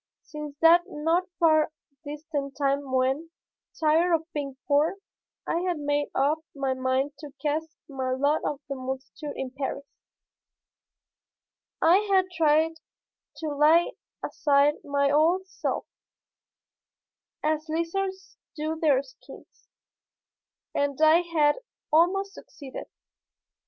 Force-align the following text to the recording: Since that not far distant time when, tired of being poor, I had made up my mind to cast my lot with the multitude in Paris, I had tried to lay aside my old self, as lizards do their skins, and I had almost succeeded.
Since 0.23 0.57
that 0.63 0.85
not 0.87 1.29
far 1.37 1.71
distant 2.03 2.57
time 2.57 2.91
when, 2.91 3.29
tired 3.79 4.15
of 4.15 4.33
being 4.33 4.57
poor, 4.67 4.95
I 5.45 5.59
had 5.59 5.77
made 5.77 6.07
up 6.15 6.39
my 6.55 6.73
mind 6.73 7.13
to 7.19 7.31
cast 7.39 7.77
my 7.87 8.09
lot 8.13 8.41
with 8.43 8.61
the 8.67 8.73
multitude 8.73 9.33
in 9.35 9.51
Paris, 9.51 9.85
I 11.83 11.97
had 12.09 12.31
tried 12.35 12.79
to 13.41 13.49
lay 13.55 13.93
aside 14.25 14.83
my 14.83 15.11
old 15.11 15.45
self, 15.47 15.85
as 17.43 17.69
lizards 17.69 18.37
do 18.55 18.79
their 18.79 19.03
skins, 19.03 19.67
and 20.73 20.99
I 20.99 21.21
had 21.21 21.57
almost 21.93 22.33
succeeded. 22.33 22.87